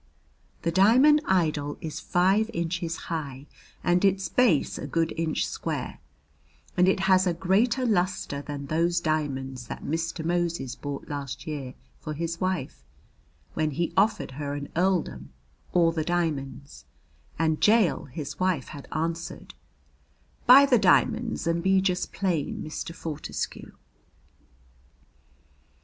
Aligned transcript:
The 0.63 0.71
Diamond 0.71 1.21
Idol 1.25 1.77
is 1.79 1.99
five 1.99 2.49
inches 2.55 2.95
high 3.05 3.45
and 3.83 4.03
its 4.03 4.29
base 4.29 4.79
a 4.79 4.87
good 4.87 5.13
inch 5.15 5.45
square, 5.45 5.99
and 6.75 6.87
it 6.89 7.01
has 7.01 7.27
a 7.27 7.35
greater 7.35 7.85
lustre 7.85 8.41
than 8.41 8.65
those 8.65 8.99
diamonds 8.99 9.67
that 9.67 9.83
Mr. 9.83 10.25
Moses 10.25 10.73
bought 10.73 11.07
last 11.07 11.45
year 11.45 11.75
for 11.99 12.15
his 12.15 12.41
wife, 12.41 12.83
when 13.53 13.69
he 13.69 13.93
offered 13.95 14.31
her 14.31 14.55
an 14.55 14.69
earldom 14.75 15.33
or 15.71 15.93
the 15.93 16.03
diamonds, 16.03 16.85
and 17.37 17.59
Jael 17.67 18.05
his 18.05 18.39
wife 18.39 18.69
had 18.69 18.87
answered, 18.91 19.53
"Buy 20.47 20.65
the 20.65 20.79
diamonds 20.79 21.45
and 21.45 21.61
be 21.61 21.79
just 21.79 22.11
plain 22.11 22.63
Mr. 22.63 22.95
Fortescue." 22.95 23.73